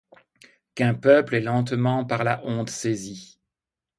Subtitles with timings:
[0.73, 3.39] Qu'un peuple est lentement par la honte saisi